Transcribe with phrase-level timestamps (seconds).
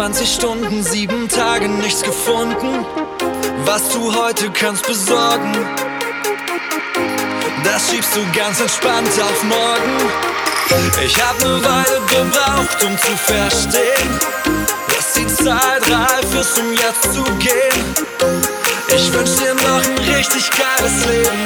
[0.00, 2.86] 24 Stunden, 7 Tage nichts gefunden.
[3.66, 5.52] Was du heute kannst besorgen,
[7.62, 9.96] das schiebst du ganz entspannt auf morgen.
[11.04, 14.18] Ich hab ne Weile gebraucht, um zu verstehen,
[14.88, 17.84] dass die Zeit reif ist, um jetzt zu gehen.
[18.96, 21.44] Ich wünsch dir noch ein richtig geiles Leben,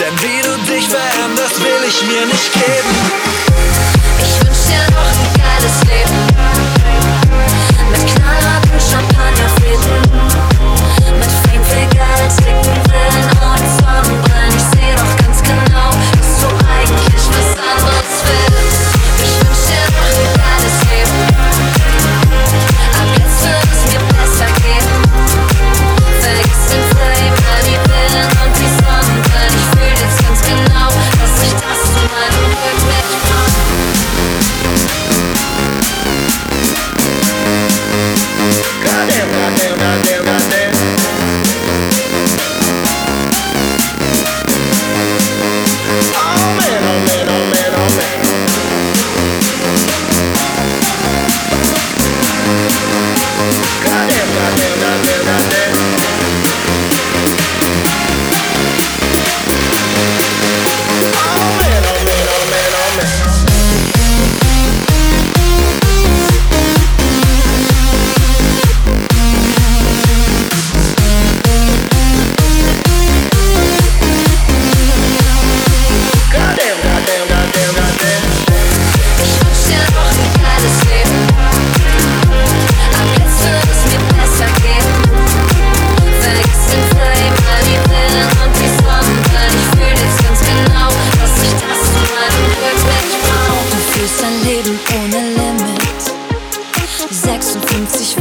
[0.00, 3.47] denn wie du dich veränderst, will ich mir nicht geben.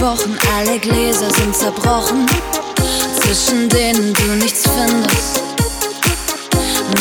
[0.08, 2.26] Wochen, alle Gläser sind zerbrochen,
[3.20, 5.42] zwischen denen du nichts findest.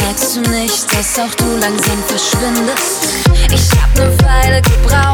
[0.02, 3.06] Merkst du nicht, dass auch du langsam verschwindest?
[3.52, 5.05] Ich hab ne Weile gebraucht